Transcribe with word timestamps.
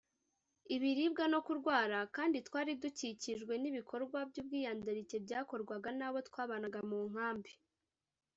ibiribwa 0.75 1.25
no 1.33 1.39
kurwara 1.47 1.99
kandi 2.15 2.37
twari 2.47 2.71
dukikijwe 2.81 3.53
n 3.57 3.63
ibikorwa 3.69 4.19
by 4.29 4.37
ubwiyandarike 4.41 5.15
byakorwaga 5.25 5.89
n 5.99 6.01
abo 6.07 6.19
twabanaga 6.27 6.79
mu 6.89 6.99
nkambi 7.09 7.51